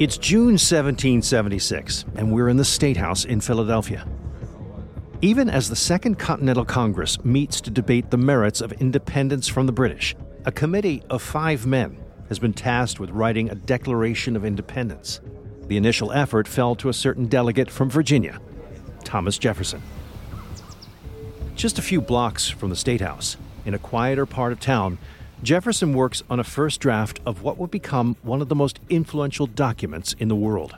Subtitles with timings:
[0.00, 4.06] It's June 1776, and we're in the State House in Philadelphia.
[5.22, 9.72] Even as the Second Continental Congress meets to debate the merits of independence from the
[9.72, 10.14] British,
[10.44, 11.98] a committee of five men
[12.28, 15.20] has been tasked with writing a Declaration of Independence.
[15.66, 18.38] The initial effort fell to a certain delegate from Virginia,
[19.02, 19.82] Thomas Jefferson.
[21.56, 23.36] Just a few blocks from the State House,
[23.66, 24.98] in a quieter part of town,
[25.42, 29.46] Jefferson works on a first draft of what would become one of the most influential
[29.46, 30.76] documents in the world.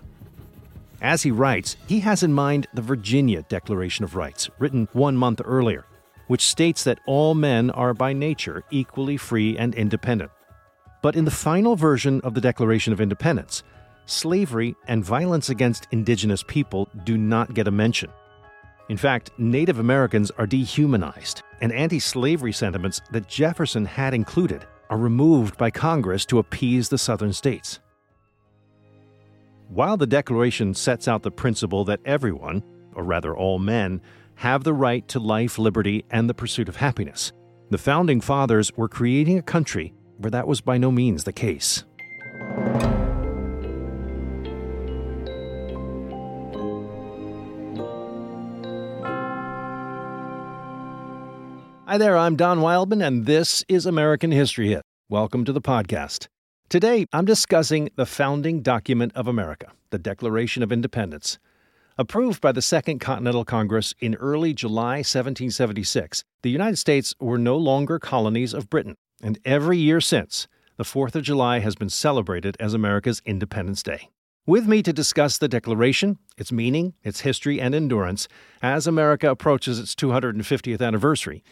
[1.01, 5.41] As he writes, he has in mind the Virginia Declaration of Rights, written one month
[5.43, 5.87] earlier,
[6.27, 10.31] which states that all men are by nature equally free and independent.
[11.01, 13.63] But in the final version of the Declaration of Independence,
[14.05, 18.11] slavery and violence against indigenous people do not get a mention.
[18.91, 24.99] In fact, Native Americans are dehumanized, and anti slavery sentiments that Jefferson had included are
[24.99, 27.79] removed by Congress to appease the Southern states.
[29.69, 32.65] While the Declaration sets out the principle that everyone,
[32.97, 34.01] or rather all men,
[34.35, 37.33] have the right to life, liberty, and the pursuit of happiness,
[37.71, 41.85] the Founding Fathers were creating a country where that was by no means the case.
[51.91, 54.83] Hi there, I'm Don Wildman, and this is American History Hit.
[55.09, 56.29] Welcome to the podcast.
[56.69, 61.41] Today, I'm discussing the founding document of America, the Declaration of Independence.
[61.99, 67.57] Approved by the Second Continental Congress in early July 1776, the United States were no
[67.57, 70.47] longer colonies of Britain, and every year since,
[70.77, 74.11] the 4th of July has been celebrated as America's Independence Day.
[74.47, 78.29] With me to discuss the Declaration, its meaning, its history, and endurance
[78.63, 81.43] as America approaches its 250th anniversary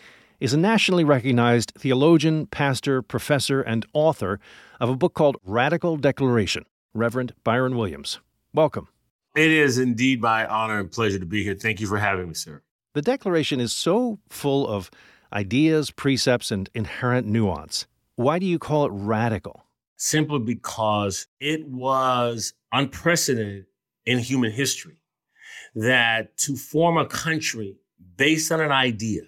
[0.40, 4.38] is a nationally recognized theologian, pastor, professor, and author
[4.80, 8.20] of a book called Radical Declaration, Reverend Byron Williams.
[8.54, 8.88] Welcome.
[9.34, 11.54] It is indeed my honor and pleasure to be here.
[11.54, 12.62] Thank you for having me, sir.
[12.94, 14.90] The Declaration is so full of
[15.32, 17.86] ideas, precepts, and inherent nuance.
[18.16, 19.64] Why do you call it radical?
[19.96, 23.66] Simply because it was unprecedented
[24.06, 25.02] in human history
[25.74, 27.76] that to form a country
[28.16, 29.22] based on an idea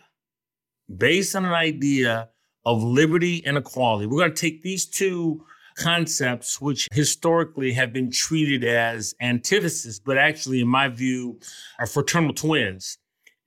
[0.97, 2.29] based on an idea
[2.65, 4.07] of liberty and equality.
[4.07, 5.45] We're going to take these two
[5.77, 11.39] concepts, which historically have been treated as antithesis, but actually, in my view,
[11.79, 12.99] are fraternal twins.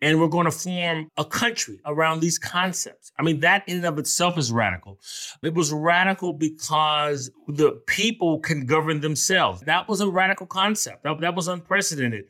[0.02, 3.14] And we're going to form a country around these concepts.
[3.18, 5.00] I mean, that in and of itself is radical.
[5.42, 9.62] It was radical because the people can govern themselves.
[9.62, 11.04] That was a radical concept.
[11.04, 12.26] That, that was unprecedented.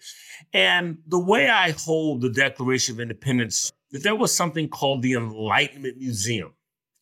[0.54, 5.14] And the way I hold the Declaration of Independence that there was something called the
[5.14, 6.52] Enlightenment Museum.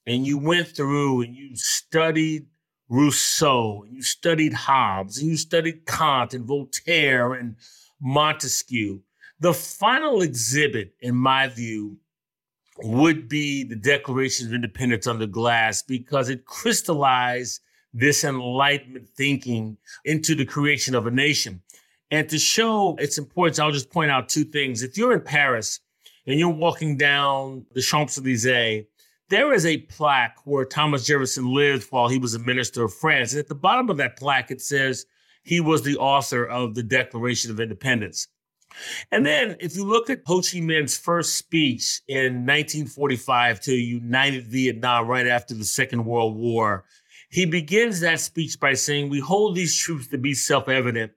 [0.06, 2.48] And you went through and you studied
[2.90, 7.56] Rousseau, and you studied Hobbes, and you studied Kant and Voltaire and
[8.02, 9.00] Montesquieu.
[9.40, 11.98] The final exhibit, in my view,
[12.84, 17.62] would be the Declaration of Independence under glass because it crystallized
[17.94, 21.62] this Enlightenment thinking into the creation of a nation.
[22.10, 24.84] And to show its importance, I'll just point out two things.
[24.84, 25.80] If you're in Paris
[26.26, 28.86] and you're walking down the Champs Elysees,
[29.30, 33.32] there is a plaque where Thomas Jefferson lived while he was a minister of France.
[33.32, 35.06] And at the bottom of that plaque, it says
[35.44, 38.28] he was the author of the Declaration of Independence.
[39.12, 44.48] And then, if you look at Ho Chi Minh's first speech in 1945 to United
[44.48, 46.86] Vietnam right after the Second World War,
[47.30, 51.12] he begins that speech by saying, We hold these truths to be self evident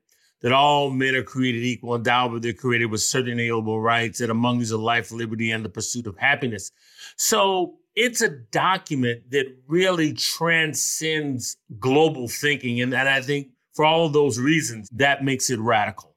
[0.45, 4.29] that all men are created equal, endowed with they're created with certain inalienable rights, and
[4.29, 6.71] among these are life, liberty, and the pursuit of happiness.
[7.17, 12.79] So it's a document that really transcends global thinking.
[12.79, 16.15] And, and I think for all of those reasons, that makes it radical.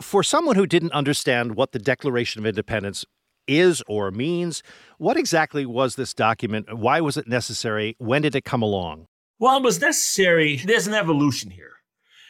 [0.00, 3.04] For someone who didn't understand what the Declaration of Independence
[3.46, 4.62] is or means,
[4.96, 6.78] what exactly was this document?
[6.78, 7.94] Why was it necessary?
[7.98, 9.04] When did it come along?
[9.38, 10.56] Well, it was necessary.
[10.56, 11.75] There's an evolution here.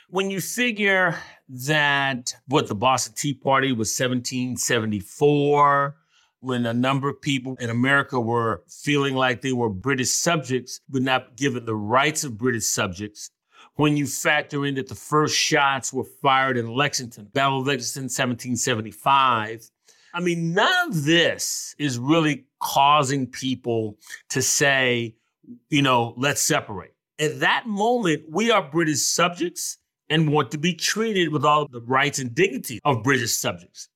[0.09, 1.17] When you figure
[1.49, 5.97] that what the Boston Tea Party was 1774,
[6.39, 11.03] when a number of people in America were feeling like they were British subjects, but
[11.03, 13.33] not given the rights of British subjects,
[13.75, 18.05] when you factor in that the first shots were fired in Lexington, Battle of Lexington,
[18.05, 19.69] 1775.
[20.15, 23.99] I mean, none of this is really causing people
[24.29, 25.17] to say,
[25.69, 26.95] you know, let's separate.
[27.19, 31.81] At that moment, we are British subjects and want to be treated with all the
[31.81, 33.89] rights and dignity of British subjects.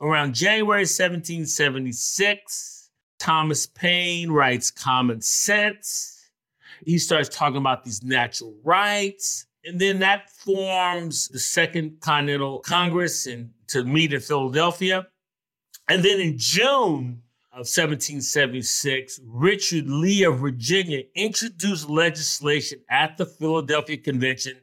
[0.00, 6.30] Around January 1776, Thomas Paine writes Common Sense.
[6.84, 9.46] He starts talking about these natural rights.
[9.64, 15.06] And then that forms the Second Continental Congress and to meet in Philadelphia.
[15.88, 23.96] And then in June of 1776, Richard Lee of Virginia introduced legislation at the Philadelphia
[23.96, 24.58] Convention.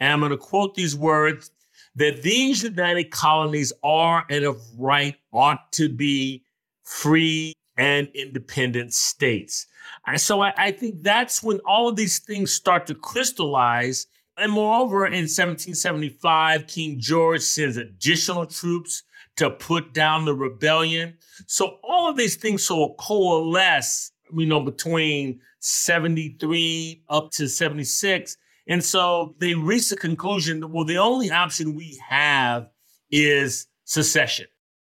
[0.00, 1.50] And I'm going to quote these words
[1.96, 6.44] that these united colonies are and of right ought to be
[6.84, 9.66] free and independent states.
[10.06, 14.06] And so I, I, think that's when all of these things start to crystallize.
[14.38, 19.02] And moreover, in 1775, King George sends additional troops
[19.36, 21.14] to put down the rebellion.
[21.46, 28.36] So all of these things sort of coalesce, you know, between 73 up to 76.
[28.66, 32.68] And so they reach the conclusion that, well, the only option we have
[33.10, 34.46] is secession.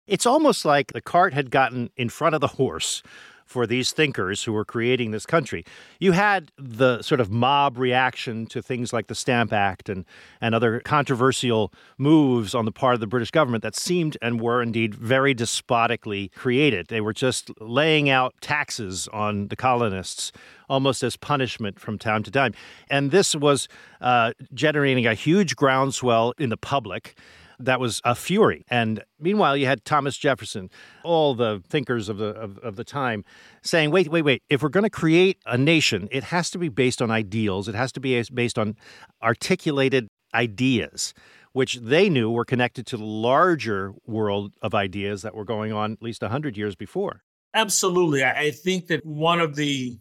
[0.06, 3.02] It's almost like the cart had gotten in front of the horse
[3.46, 5.64] for these thinkers who were creating this country.
[6.00, 10.04] You had the sort of mob reaction to things like the Stamp Act and,
[10.40, 14.60] and other controversial moves on the part of the British government that seemed and were
[14.60, 16.88] indeed very despotically created.
[16.88, 20.32] They were just laying out taxes on the colonists
[20.68, 22.52] almost as punishment from time to time.
[22.90, 23.68] And this was
[24.00, 27.16] uh, generating a huge groundswell in the public
[27.58, 28.64] that was a fury.
[28.68, 30.70] And meanwhile, you had Thomas Jefferson,
[31.02, 33.24] all the thinkers of the of, of the time,
[33.62, 34.42] saying, "Wait, wait, wait!
[34.48, 37.68] If we're going to create a nation, it has to be based on ideals.
[37.68, 38.76] It has to be based on
[39.22, 41.14] articulated ideas."
[41.52, 45.92] Which they knew were connected to the larger world of ideas that were going on
[45.92, 47.22] at least 100 years before.
[47.54, 48.22] Absolutely.
[48.22, 49.98] I think that one of the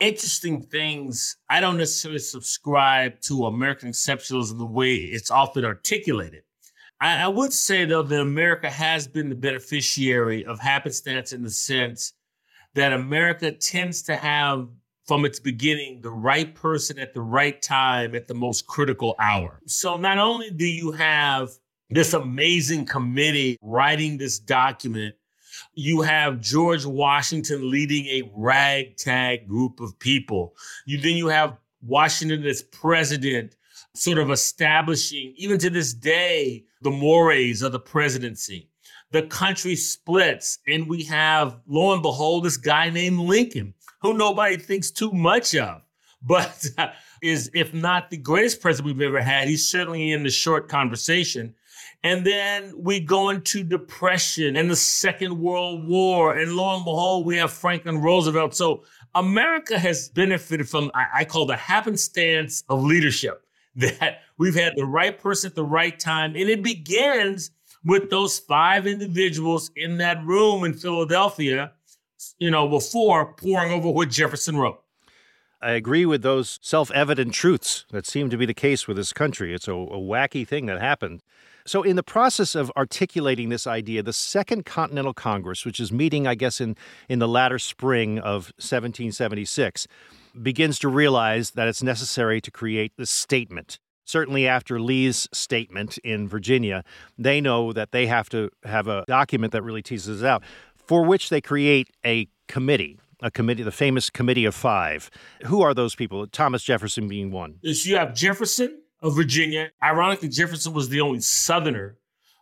[0.00, 6.42] interesting things, I don't necessarily subscribe to American exceptionalism the way it's often articulated.
[7.00, 11.50] I, I would say, though, that America has been the beneficiary of happenstance in the
[11.50, 12.12] sense
[12.74, 14.68] that America tends to have,
[15.06, 19.60] from its beginning, the right person at the right time at the most critical hour.
[19.66, 21.50] So not only do you have
[21.88, 25.14] this amazing committee writing this document,
[25.74, 30.54] you have George Washington leading a ragtag group of people.
[30.86, 33.56] You then you have Washington as president
[33.96, 38.68] sort of establishing, even to this day, the mores of the presidency.
[39.12, 44.56] The country splits, and we have, lo and behold, this guy named Lincoln, who nobody
[44.56, 45.82] thinks too much of,
[46.22, 46.66] but
[47.22, 51.54] is, if not the greatest president we've ever had, he's certainly in the short conversation.
[52.02, 56.34] And then we go into depression and the Second World War.
[56.36, 58.54] And lo and behold, we have Franklin Roosevelt.
[58.54, 58.84] So
[59.14, 63.44] America has benefited from, I, call the happenstance of leadership
[63.98, 66.36] that we've had the right person at the right time.
[66.36, 67.50] And it begins
[67.84, 71.72] with those five individuals in that room in Philadelphia,
[72.38, 74.82] you know, before poring over what Jefferson wrote.
[75.62, 79.12] I agree with those self evident truths that seem to be the case with this
[79.12, 79.54] country.
[79.54, 81.22] It's a, a, wacky thing that happened.
[81.66, 86.26] So, in the process of articulating this idea, the Second Continental Congress, which is meeting,
[86.26, 86.76] I guess, in,
[87.10, 89.86] in the latter spring of 1776,
[90.40, 93.78] begins to realize that it's necessary to create this statement.
[94.04, 96.82] Certainly, after Lee's statement in Virginia,
[97.16, 100.42] they know that they have to have a document that really teases it out,
[100.74, 105.10] for which they create a committee a committee, the famous Committee of Five.
[105.44, 106.26] Who are those people?
[106.26, 107.58] Thomas Jefferson being one.
[107.62, 109.70] So you have Jefferson of Virginia.
[109.82, 111.96] Ironically, Jefferson was the only Southerner.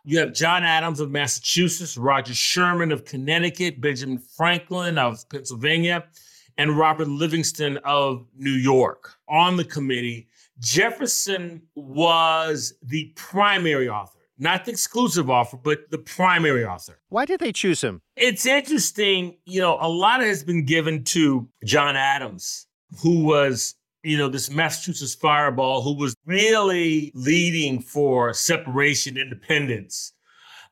[0.05, 6.05] You have John Adams of Massachusetts, Roger Sherman of Connecticut, Benjamin Franklin of Pennsylvania,
[6.59, 10.27] and Robert Livingston of New York on the committee.
[10.59, 16.99] Jefferson was the primary author, not the exclusive author, but the primary author.
[17.07, 18.01] Why did they choose him?
[18.17, 19.37] It's interesting.
[19.45, 22.67] You know, a lot has been given to John Adams,
[23.01, 30.11] who was, you know, this Massachusetts fireball who was really leading for separation, independence.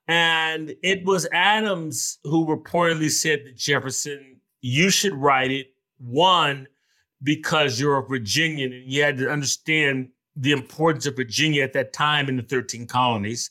[0.09, 5.67] And it was Adams who reportedly said to Jefferson, you should write it
[5.99, 6.67] one,
[7.23, 11.93] because you're a Virginian and you had to understand the importance of Virginia at that
[11.93, 13.49] time in the 13 colonies.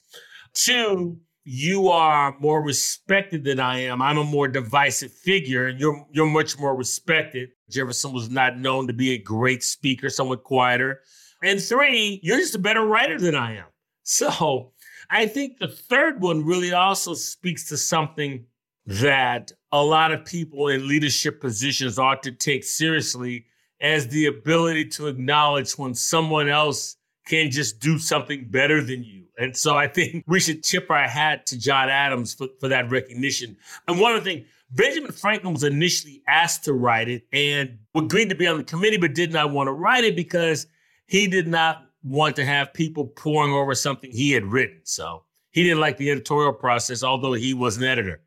[0.55, 4.03] Two, you are more respected than I am.
[4.03, 7.51] I'm a more divisive figure, and you're you're much more respected.
[7.71, 11.03] Jefferson was not known to be a great speaker, somewhat quieter.
[11.43, 13.67] And three, you're just a better writer than I am.
[14.03, 14.73] So
[15.11, 18.47] I think the third one really also speaks to something
[18.87, 23.45] that a lot of people in leadership positions ought to take seriously
[23.81, 29.25] as the ability to acknowledge when someone else can just do something better than you.
[29.39, 32.91] And so I think we should tip our hat to John Adams for, for that
[32.91, 33.57] recognition.
[33.87, 38.31] And one of the things, Benjamin Franklin was initially asked to write it and agreed
[38.31, 40.67] to be on the committee, but did not want to write it because
[41.07, 44.81] he did not want to have people poring over something he had written.
[44.85, 48.23] So he didn't like the editorial process, although he was an editor.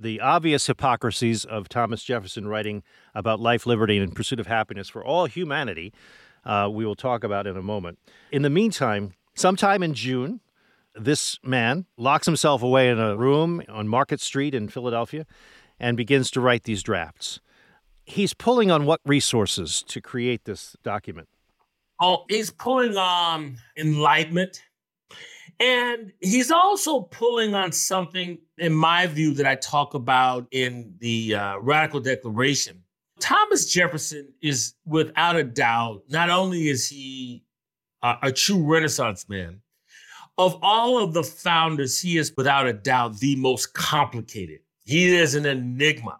[0.00, 2.82] The obvious hypocrisies of Thomas Jefferson writing
[3.14, 5.92] about life, liberty, and pursuit of happiness for all humanity,
[6.44, 7.98] uh, we will talk about in a moment.
[8.32, 10.40] In the meantime, sometime in June,
[10.94, 15.26] this man locks himself away in a room on Market Street in Philadelphia
[15.78, 17.40] and begins to write these drafts.
[18.04, 21.28] He's pulling on what resources to create this document?
[22.00, 24.62] Oh, he's pulling on enlightenment.
[25.60, 31.34] And he's also pulling on something, in my view, that I talk about in the
[31.34, 32.82] uh, Radical Declaration.
[33.20, 37.44] Thomas Jefferson is, without a doubt, not only is he
[38.02, 39.60] uh, a true Renaissance man,
[40.38, 44.60] of all of the founders, he is without a doubt the most complicated.
[44.84, 46.18] He is an enigma.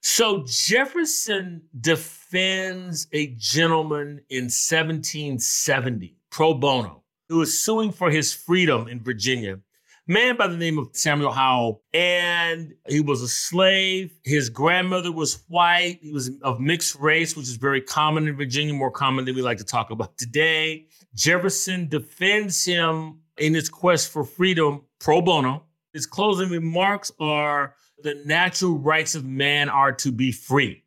[0.00, 8.88] So Jefferson defends a gentleman in 1770, pro bono, who was suing for his freedom
[8.88, 9.58] in Virginia.
[10.06, 14.10] Man by the name of Samuel Howell, and he was a slave.
[14.24, 15.98] His grandmother was white.
[16.00, 19.42] He was of mixed race, which is very common in Virginia, more common than we
[19.42, 20.86] like to talk about today.
[21.14, 25.64] Jefferson defends him in his quest for freedom pro bono.
[25.92, 30.84] His closing remarks are the natural rights of man are to be free.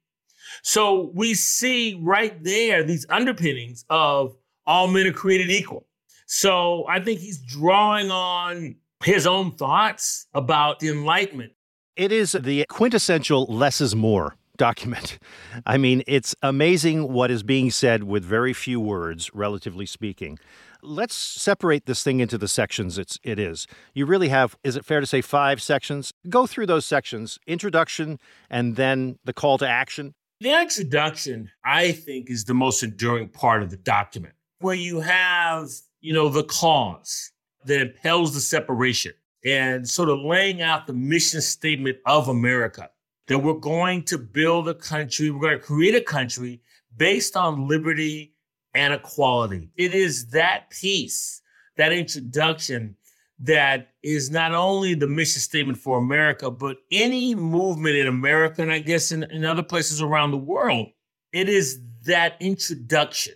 [0.63, 5.85] So we see right there these underpinnings of all men are created equal.
[6.33, 11.51] So I think he's drawing on his own thoughts about the Enlightenment.
[11.97, 15.19] It is the quintessential less is more document.
[15.65, 20.39] I mean, it's amazing what is being said with very few words, relatively speaking.
[20.81, 23.67] Let's separate this thing into the sections it's it is.
[23.93, 26.13] You really have is it fair to say five sections?
[26.29, 28.19] Go through those sections, introduction
[28.49, 30.13] and then the call to action.
[30.39, 35.69] The introduction, I think, is the most enduring part of the document, where you have,
[35.99, 37.31] you know, the cause
[37.65, 39.13] that impels the separation
[39.45, 42.89] and sort of laying out the mission statement of America
[43.27, 46.61] that we're going to build a country, we're going to create a country
[46.97, 48.35] based on liberty
[48.73, 49.69] and equality.
[49.75, 51.41] It is that piece,
[51.77, 52.95] that introduction,
[53.39, 58.71] that is not only the mission statement for America, but any movement in America, and
[58.71, 60.87] I guess in, in other places around the world.
[61.33, 63.33] It is that introduction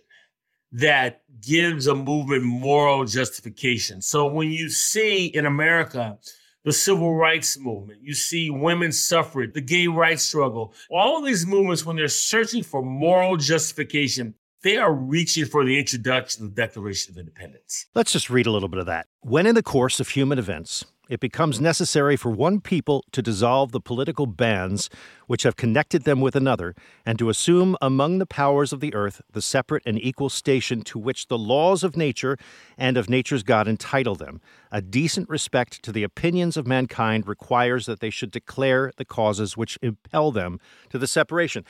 [0.76, 4.02] that gives a movement moral justification.
[4.02, 6.18] So when you see in America,
[6.66, 11.46] the civil rights movement, you see women's suffrage, the gay rights struggle, all of these
[11.46, 16.62] movements, when they're searching for moral justification, they are reaching for the introduction of the
[16.62, 17.86] Declaration of Independence.
[17.94, 19.06] Let's just read a little bit of that.
[19.22, 23.72] When in the course of human events, it becomes necessary for one people to dissolve
[23.72, 24.90] the political bands
[25.28, 29.22] which have connected them with another, and to assume among the powers of the earth
[29.32, 32.38] the separate and equal station to which the laws of nature
[32.78, 34.42] and of nature's God entitle them.
[34.72, 39.58] A decent respect to the opinions of mankind requires that they should declare the causes
[39.58, 40.60] which impel them
[40.90, 41.66] to the separation.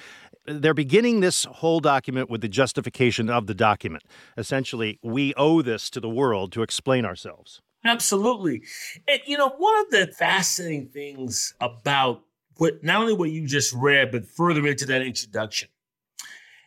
[0.46, 4.04] They're beginning this whole document with the justification of the document.
[4.38, 7.62] Essentially, we owe this to the world to explain ourselves.
[7.86, 8.64] Absolutely.
[9.08, 12.24] And, you know, one of the fascinating things about
[12.58, 15.70] what not only what you just read, but further into that introduction.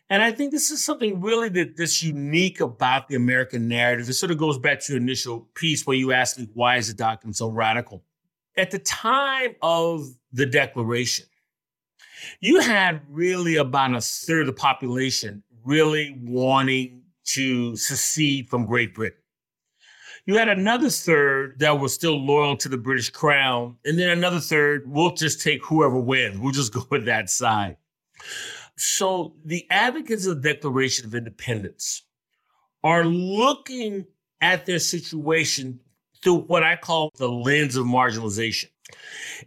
[0.09, 4.09] And I think this is something really that that's unique about the American narrative.
[4.09, 6.87] It sort of goes back to your initial piece where you asked me why is
[6.87, 8.03] the document so radical.
[8.57, 11.25] At the time of the Declaration,
[12.39, 18.95] you had really about a third of the population really wanting to secede from Great
[18.95, 19.18] Britain.
[20.29, 24.39] You had another third that was still loyal to the British crown, and then another
[24.39, 26.37] third, we'll just take whoever wins.
[26.37, 27.77] We'll just go with that side.
[28.77, 32.03] So the advocates of the Declaration of Independence
[32.83, 34.05] are looking
[34.39, 35.79] at their situation
[36.21, 38.69] through what I call the lens of marginalization.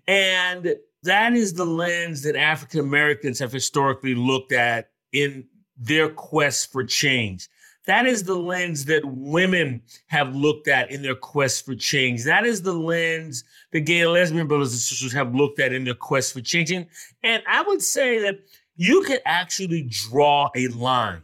[0.09, 0.75] And
[1.05, 5.47] that is the lens that African Americans have historically looked at in
[5.77, 7.49] their quest for change.
[7.87, 12.23] That is the lens that women have looked at in their quest for change.
[12.25, 15.85] That is the lens the gay and lesbian brothers and sisters have looked at in
[15.85, 16.87] their quest for changing.
[17.23, 18.39] And I would say that
[18.77, 21.23] you could actually draw a line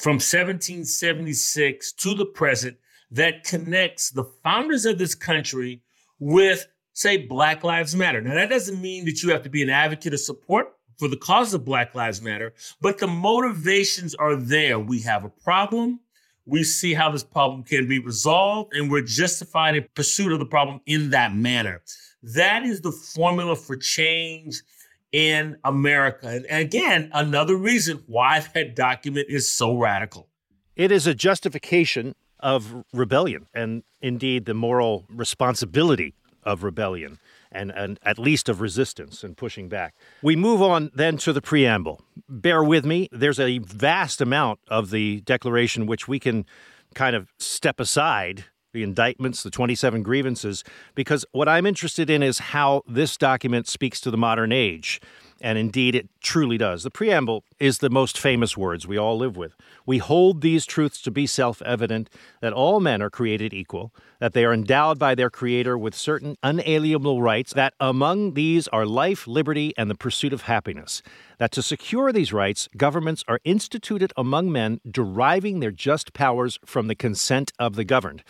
[0.00, 2.78] from 1776 to the present
[3.10, 5.82] that connects the founders of this country
[6.18, 8.22] with, say, Black Lives Matter.
[8.22, 11.16] Now, that doesn't mean that you have to be an advocate or support for the
[11.16, 14.78] cause of Black Lives Matter, but the motivations are there.
[14.78, 15.98] We have a problem.
[16.46, 20.46] We see how this problem can be resolved, and we're justified in pursuit of the
[20.46, 21.82] problem in that manner.
[22.22, 24.62] That is the formula for change
[25.10, 26.28] in America.
[26.28, 30.28] And again, another reason why that document is so radical.
[30.76, 37.18] It is a justification of rebellion and indeed the moral responsibility of rebellion
[37.52, 39.94] and, and at least of resistance and pushing back.
[40.22, 42.00] We move on then to the preamble.
[42.28, 46.46] Bear with me, there's a vast amount of the Declaration which we can
[46.94, 52.38] kind of step aside the indictments, the 27 grievances, because what I'm interested in is
[52.38, 55.00] how this document speaks to the modern age.
[55.42, 56.84] And indeed, it truly does.
[56.84, 59.56] The preamble is the most famous words we all live with.
[59.84, 62.08] We hold these truths to be self evident
[62.40, 66.36] that all men are created equal, that they are endowed by their Creator with certain
[66.44, 71.02] unalienable rights, that among these are life, liberty, and the pursuit of happiness,
[71.38, 76.86] that to secure these rights, governments are instituted among men, deriving their just powers from
[76.86, 78.22] the consent of the governed.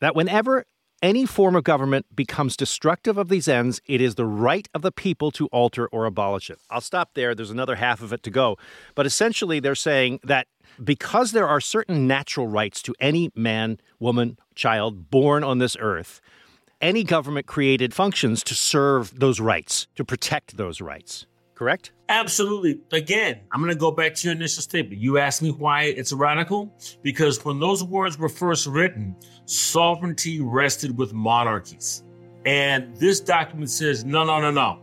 [0.00, 0.64] That whenever
[1.02, 4.92] any form of government becomes destructive of these ends, it is the right of the
[4.92, 6.58] people to alter or abolish it.
[6.70, 7.34] I'll stop there.
[7.34, 8.56] There's another half of it to go.
[8.94, 10.46] But essentially, they're saying that
[10.82, 16.20] because there are certain natural rights to any man, woman, child born on this earth,
[16.80, 21.90] any government created functions to serve those rights, to protect those rights correct?
[22.08, 22.80] Absolutely.
[22.92, 25.00] Again, I'm going to go back to your initial statement.
[25.00, 26.72] You asked me why it's radical?
[27.02, 32.04] Because when those words were first written, sovereignty rested with monarchies.
[32.44, 34.78] And this document says, no, no, no, no.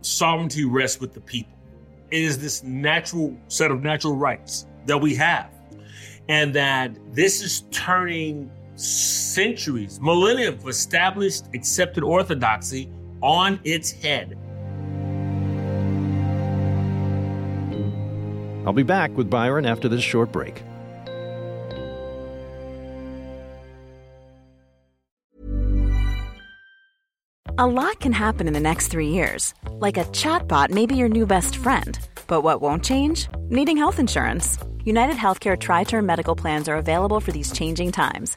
[0.00, 1.52] Sovereignty rests with the people.
[2.10, 5.50] It is this natural set of natural rights that we have.
[6.28, 14.38] And that this is turning centuries, millennia of established, accepted orthodoxy on its head.
[18.66, 20.62] I'll be back with Byron after this short break.
[27.58, 29.54] A lot can happen in the next three years.
[29.72, 31.98] Like a chatbot may be your new best friend.
[32.26, 33.28] But what won't change?
[33.50, 34.58] Needing health insurance.
[34.84, 38.36] United Healthcare Tri Term Medical Plans are available for these changing times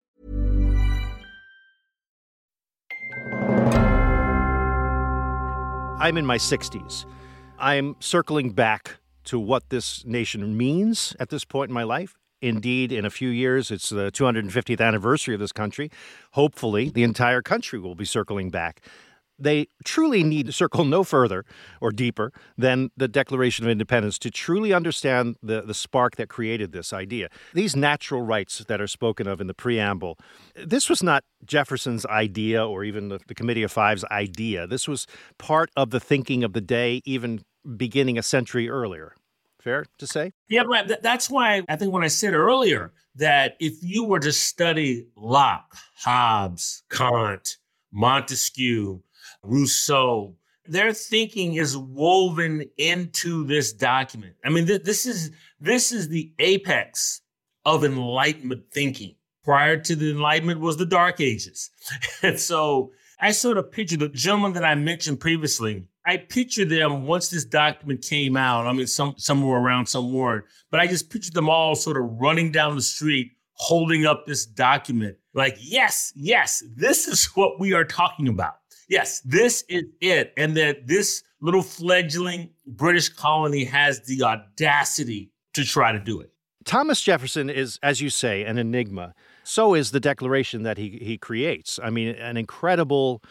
[6.01, 7.05] I'm in my 60s.
[7.59, 12.17] I'm circling back to what this nation means at this point in my life.
[12.41, 15.91] Indeed, in a few years, it's the 250th anniversary of this country.
[16.31, 18.81] Hopefully, the entire country will be circling back
[19.41, 21.45] they truly need to circle no further
[21.79, 26.71] or deeper than the Declaration of Independence to truly understand the, the spark that created
[26.71, 27.29] this idea.
[27.53, 30.17] These natural rights that are spoken of in the preamble,
[30.55, 34.67] this was not Jefferson's idea or even the, the Committee of Five's idea.
[34.67, 37.41] This was part of the thinking of the day, even
[37.77, 39.15] beginning a century earlier.
[39.59, 40.31] Fair to say?
[40.49, 44.31] Yeah, but that's why I think when I said earlier that if you were to
[44.31, 47.57] study Locke, Hobbes, Kant,
[47.91, 49.03] Montesquieu,
[49.43, 50.35] Rousseau.
[50.65, 54.35] Their thinking is woven into this document.
[54.45, 57.21] I mean, th- this is this is the apex
[57.65, 59.15] of Enlightenment thinking.
[59.43, 61.71] Prior to the Enlightenment was the Dark Ages,
[62.21, 65.87] and so I sort of picture the gentleman that I mentioned previously.
[66.05, 68.67] I picture them once this document came out.
[68.67, 72.03] I mean, some somewhere around some word, but I just pictured them all sort of
[72.03, 77.73] running down the street, holding up this document, like, yes, yes, this is what we
[77.73, 78.55] are talking about.
[78.91, 80.33] Yes, this is it.
[80.35, 86.33] And that this little fledgling British colony has the audacity to try to do it.
[86.65, 89.13] Thomas Jefferson is, as you say, an enigma.
[89.43, 91.79] So is the declaration that he, he creates.
[91.81, 93.23] I mean, an incredible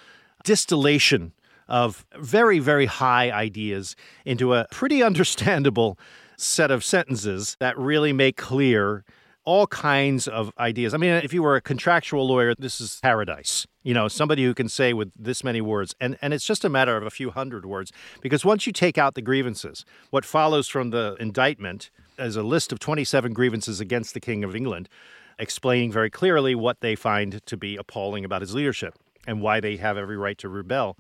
[0.45, 1.35] distillation
[1.69, 5.99] of very, very high ideas into a pretty understandable
[6.39, 9.05] set of sentences that really make clear
[9.51, 10.95] all kinds of ideas.
[10.95, 13.67] I mean, if you were a contractual lawyer, this is paradise.
[13.83, 16.69] You know, somebody who can say with this many words, and, and it's just a
[16.69, 20.69] matter of a few hundred words, because once you take out the grievances, what follows
[20.69, 24.89] from the indictment is a list of 27 grievances against the King of England,
[25.37, 28.95] explaining very clearly what they find to be appalling about his leadership
[29.27, 30.97] and why they have every right to rebel.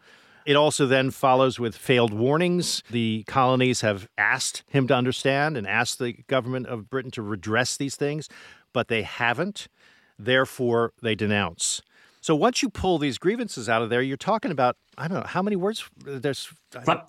[0.46, 2.82] It also then follows with failed warnings.
[2.90, 7.76] The colonies have asked him to understand and asked the government of Britain to redress
[7.76, 8.28] these things,
[8.72, 9.68] but they haven't.
[10.18, 11.82] Therefore, they denounce.
[12.20, 15.26] So once you pull these grievances out of there, you're talking about I don't know
[15.26, 15.88] how many words.
[15.96, 16.52] There's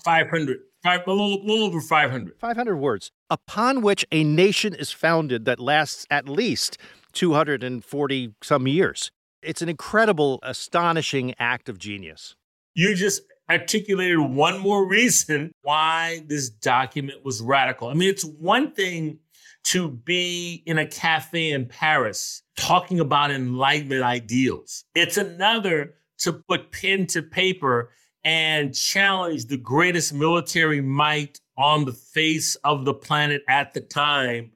[0.06, 2.40] five hundred, five a little, little over five hundred.
[2.40, 6.78] Five hundred words upon which a nation is founded that lasts at least
[7.12, 9.12] two hundred and forty some years.
[9.42, 12.36] It's an incredible, astonishing act of genius.
[12.74, 17.90] You just articulated one more reason why this document was radical.
[17.90, 19.20] I mean, it's one thing
[19.64, 26.72] to be in a cafe in Paris talking about Enlightenment ideals, it's another to put
[26.72, 27.92] pen to paper
[28.24, 34.52] and challenge the greatest military might on the face of the planet at the time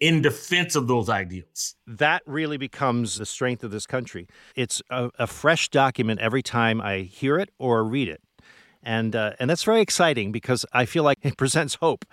[0.00, 1.74] in defense of those ideals.
[1.86, 4.28] That really becomes the strength of this country.
[4.54, 8.20] It's a, a fresh document every time I hear it or read it.
[8.82, 12.04] And, uh, and that's very exciting because I feel like it presents hope.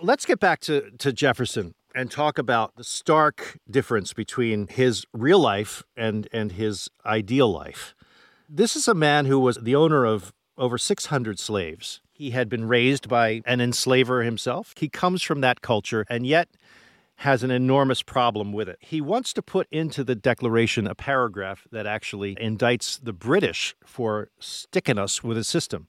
[0.00, 5.38] Let's get back to, to Jefferson and talk about the stark difference between his real
[5.38, 7.94] life and, and his ideal life.
[8.48, 12.00] This is a man who was the owner of over 600 slaves.
[12.12, 14.74] He had been raised by an enslaver himself.
[14.76, 16.48] He comes from that culture, and yet
[17.18, 18.78] has an enormous problem with it.
[18.80, 24.28] He wants to put into the Declaration a paragraph that actually indicts the British for
[24.38, 25.88] sticking us with a system.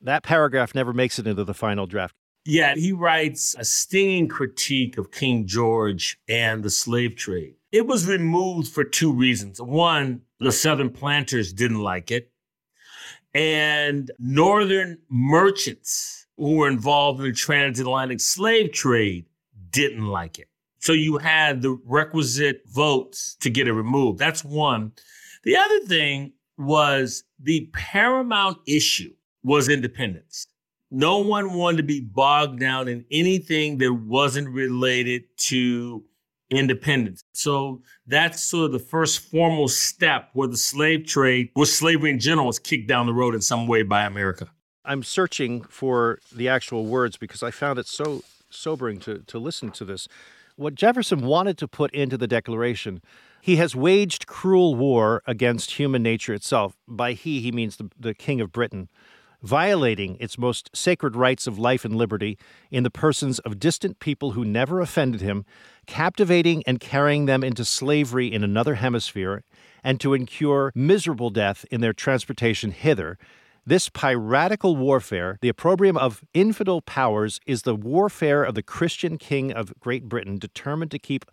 [0.00, 2.14] That paragraph never makes it into the final draft.
[2.44, 7.54] Yeah, he writes a stinging critique of King George and the slave trade.
[7.70, 9.60] It was removed for two reasons.
[9.60, 12.32] One, the Southern planters didn't like it,
[13.32, 19.26] and Northern merchants who were involved in the transatlantic slave trade
[19.70, 20.48] didn't like it.
[20.82, 24.18] So you had the requisite votes to get it removed.
[24.18, 24.92] That's one.
[25.44, 29.12] The other thing was the paramount issue
[29.44, 30.48] was independence.
[30.90, 36.04] No one wanted to be bogged down in anything that wasn't related to
[36.50, 37.22] independence.
[37.32, 42.18] So that's sort of the first formal step where the slave trade, where slavery in
[42.18, 44.50] general, was kicked down the road in some way by America.
[44.84, 49.70] I'm searching for the actual words because I found it so sobering to, to listen
[49.70, 50.08] to this
[50.56, 53.02] what Jefferson wanted to put into the Declaration.
[53.40, 56.76] He has waged cruel war against human nature itself.
[56.86, 58.88] By he, he means the, the King of Britain,
[59.42, 62.38] violating its most sacred rights of life and liberty
[62.70, 65.44] in the persons of distant people who never offended him,
[65.86, 69.42] captivating and carrying them into slavery in another hemisphere,
[69.82, 73.18] and to incur miserable death in their transportation hither,
[73.64, 79.52] this piratical warfare, the opprobrium of infidel powers, is the warfare of the Christian king
[79.52, 81.24] of Great Britain, determined to keep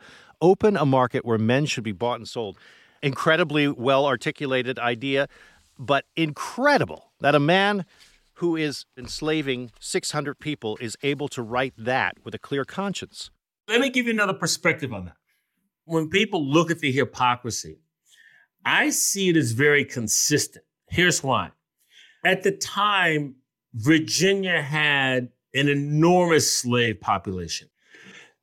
[0.41, 2.57] open a market where men should be bought and sold.
[3.01, 5.27] Incredibly well articulated idea,
[5.77, 7.85] but incredible that a man
[8.35, 13.31] who is enslaving 600 people is able to write that with a clear conscience.
[13.67, 15.15] Let me give you another perspective on that.
[15.85, 17.79] When people look at the hypocrisy,
[18.63, 20.63] I see it as very consistent.
[20.89, 21.51] Here's why
[22.23, 23.35] at the time,
[23.73, 27.69] Virginia had an enormous slave population.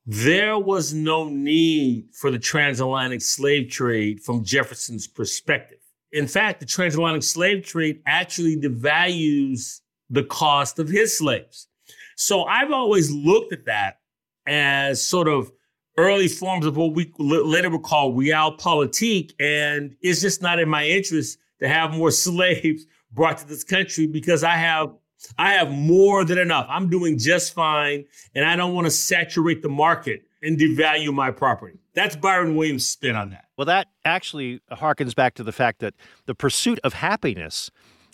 [0.07, 5.79] There was no need for the transatlantic slave trade from Jefferson's perspective.
[6.13, 11.69] In fact, the transatlantic slave trade actually devalues the cost of his slaves.
[12.17, 13.99] So I've always looked at that
[14.47, 15.51] as sort of
[15.99, 19.33] early forms of what we later would call realpolitik.
[19.41, 24.07] And it's just not in my interest to have more slaves brought to this country
[24.07, 24.93] because I have
[25.39, 26.67] I have more than enough.
[26.69, 31.31] I'm doing just fine, and I don't want to saturate the market and devalue my
[31.31, 31.79] property.
[31.95, 33.47] That's Byron Williams' spin on that.
[33.57, 35.95] Well, that actually harkens back to the fact that
[36.27, 37.71] the pursuit of happiness,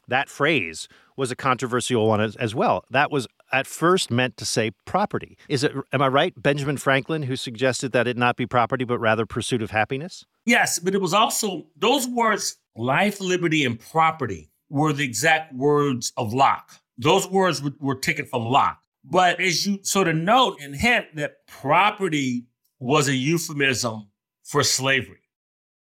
[0.06, 2.84] that phrase, was a controversial one as, as well.
[2.90, 5.36] That was at first meant to say property.
[5.48, 6.32] Is it am I right?
[6.40, 10.24] Benjamin Franklin who suggested that it not be property but rather pursuit of happiness?
[10.46, 16.14] Yes, but it was also those words life, liberty and property were the exact words
[16.16, 16.72] of Locke.
[16.96, 18.78] Those words were, were taken from Locke.
[19.04, 22.46] But as you sort of note and hint that property
[22.78, 24.08] was a euphemism
[24.42, 25.20] for slavery.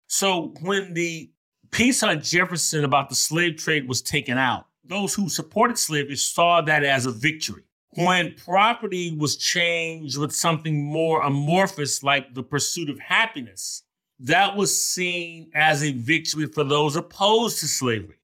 [0.07, 1.31] So when the
[1.71, 6.61] piece on Jefferson about the slave trade was taken out, those who supported slavery saw
[6.61, 7.63] that as a victory.
[7.91, 13.83] When property was changed with something more amorphous like the pursuit of happiness,
[14.19, 18.17] that was seen as a victory for those opposed to slavery.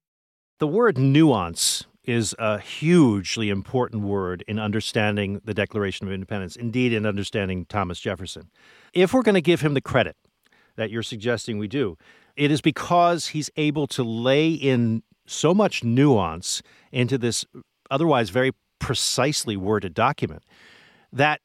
[0.60, 6.92] The word nuance is a hugely important word in understanding the Declaration of Independence, indeed,
[6.92, 8.50] in understanding Thomas Jefferson.
[8.92, 10.16] If we're going to give him the credit
[10.76, 11.96] that you're suggesting we do,
[12.36, 16.60] it is because he's able to lay in so much nuance
[16.92, 17.46] into this
[17.90, 20.42] otherwise very precisely worded document
[21.10, 21.40] that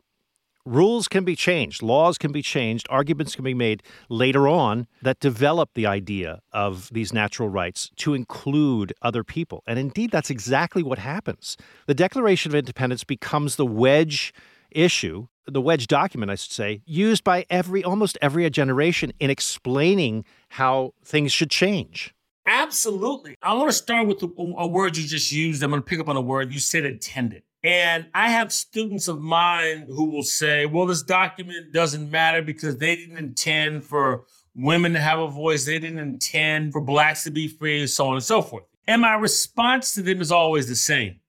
[0.66, 5.20] rules can be changed, laws can be changed, arguments can be made later on that
[5.20, 9.64] develop the idea of these natural rights to include other people.
[9.68, 11.58] And indeed, that's exactly what happens.
[11.88, 14.34] The Declaration of Independence becomes the wedge
[14.72, 20.26] issue, the wedge document, I should say, used by every almost every generation in explaining
[20.50, 22.14] how things should change.
[22.48, 23.38] Absolutely.
[23.42, 24.28] I want to start with a,
[24.68, 25.64] word you just used.
[25.64, 27.42] I'm going to pick up on a word you said intended.
[27.66, 32.78] And I have students of mine who will say, well, this document doesn't matter because
[32.78, 34.26] they didn't intend for
[34.56, 35.66] women to have a voice.
[35.66, 38.66] They didn't intend for blacks to be free, so on and so forth.
[38.86, 41.20] And my response to them is always the same.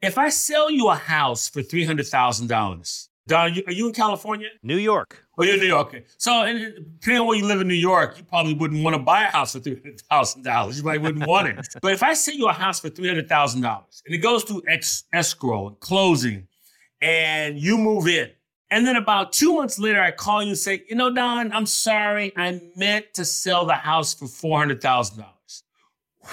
[0.00, 4.48] If I sell you a house for $300,000, Don, are you, in California?
[4.62, 5.24] New York.
[5.38, 5.88] Oh, you're in New York.
[5.88, 6.04] Okay.
[6.18, 9.22] So, depending on where you live in New York, you probably wouldn't want to buy
[9.22, 10.76] a house for three hundred thousand dollars.
[10.76, 11.68] You probably wouldn't want it.
[11.82, 14.42] but if I sell you a house for three hundred thousand dollars and it goes
[14.42, 16.48] through ex- escrow and closing,
[17.00, 18.30] and you move in,
[18.70, 21.66] and then about two months later, I call you and say, you know, Don, I'm
[21.66, 25.62] sorry, I meant to sell the house for four hundred thousand dollars.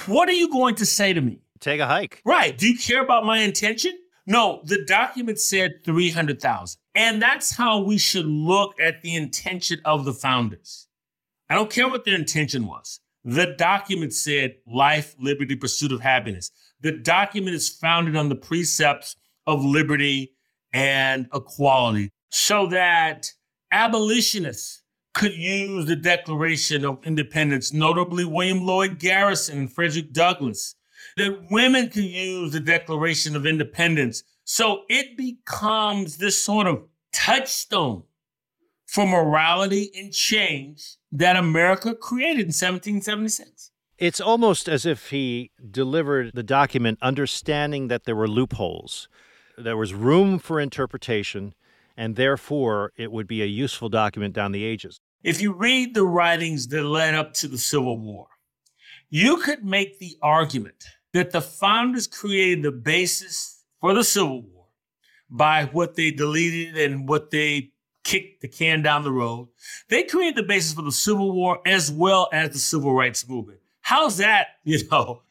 [0.07, 1.39] What are you going to say to me?
[1.59, 2.21] Take a hike.
[2.25, 2.57] Right.
[2.57, 3.97] Do you care about my intention?
[4.29, 6.79] No, the document said 300,000.
[6.93, 10.87] And that's how we should look at the intention of the founders.
[11.49, 12.99] I don't care what their intention was.
[13.23, 16.51] The document said life, liberty, pursuit of happiness.
[16.79, 19.15] The document is founded on the precepts
[19.47, 20.35] of liberty
[20.73, 23.33] and equality so that
[23.71, 24.83] abolitionists
[25.15, 30.75] could use the Declaration of Independence, notably William Lloyd Garrison and Frederick Douglass,
[31.19, 34.23] that women can use the Declaration of Independence.
[34.43, 38.03] So it becomes this sort of touchstone
[38.87, 43.71] for morality and change that America created in 1776.
[43.97, 49.09] It's almost as if he delivered the document understanding that there were loopholes,
[49.57, 51.53] there was room for interpretation,
[51.97, 55.01] and therefore it would be a useful document down the ages.
[55.21, 58.27] If you read the writings that led up to the Civil War,
[59.09, 64.65] you could make the argument that the founders created the basis for the Civil War
[65.29, 67.71] by what they deleted and what they
[68.03, 69.49] kicked the can down the road.
[69.89, 73.59] They created the basis for the Civil War as well as the Civil Rights Movement.
[73.81, 75.21] How's that, you know?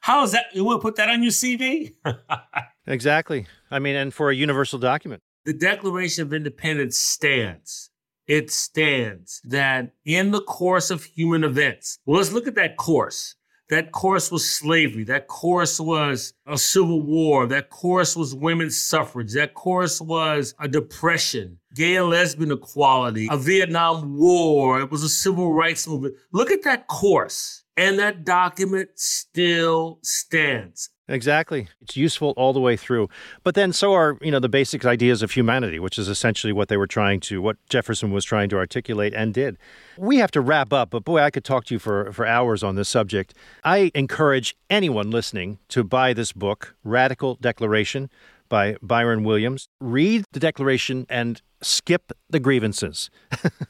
[0.00, 0.46] How is that?
[0.52, 1.94] You want to put that on your CV?
[2.86, 3.46] exactly.
[3.70, 5.22] I mean, and for a universal document.
[5.44, 7.90] The Declaration of Independence stands.
[8.26, 13.34] It stands that in the course of human events, well, let's look at that course.
[13.72, 15.02] That course was slavery.
[15.04, 17.46] That course was a civil war.
[17.46, 19.32] That course was women's suffrage.
[19.32, 24.82] That course was a depression, gay and lesbian equality, a Vietnam War.
[24.82, 26.16] It was a civil rights movement.
[26.32, 27.64] Look at that course.
[27.78, 30.90] And that document still stands.
[31.08, 31.68] Exactly.
[31.80, 33.08] It's useful all the way through.
[33.42, 36.68] But then so are, you know, the basic ideas of humanity, which is essentially what
[36.68, 39.58] they were trying to, what Jefferson was trying to articulate and did.
[39.98, 42.62] We have to wrap up, but boy, I could talk to you for, for hours
[42.62, 43.34] on this subject.
[43.64, 48.08] I encourage anyone listening to buy this book, Radical Declaration
[48.48, 49.68] by Byron Williams.
[49.80, 53.10] Read the Declaration and skip the grievances.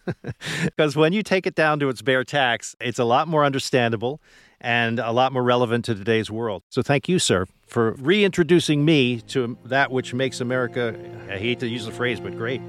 [0.64, 4.21] because when you take it down to its bare tacks, it's a lot more understandable
[4.62, 6.62] and a lot more relevant to today's world.
[6.70, 10.94] So thank you, sir, for reintroducing me to that which makes America,
[11.29, 12.62] I hate to use the phrase, but great.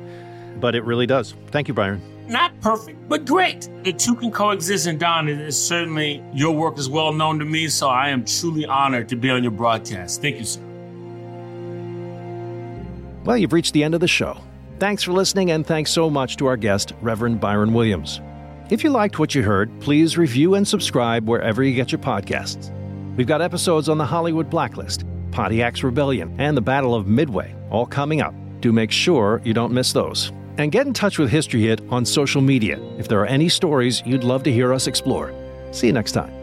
[0.59, 1.35] But it really does.
[1.47, 2.01] Thank you, Byron.
[2.27, 3.69] Not perfect, but great.
[3.83, 7.45] The two can coexist, and Don, it is certainly your work is well known to
[7.45, 10.21] me, so I am truly honored to be on your broadcast.
[10.21, 10.61] Thank you, sir.
[13.25, 14.37] Well, you've reached the end of the show.
[14.79, 18.19] Thanks for listening, and thanks so much to our guest, Reverend Byron Williams.
[18.69, 22.71] If you liked what you heard, please review and subscribe wherever you get your podcasts.
[23.17, 27.85] We've got episodes on the Hollywood Blacklist, Pontiac's Rebellion, and the Battle of Midway, all
[27.85, 28.33] coming up.
[28.61, 30.31] Do make sure you don't miss those.
[30.57, 34.01] And get in touch with History Hit on social media if there are any stories
[34.05, 35.33] you'd love to hear us explore.
[35.71, 36.42] See you next time.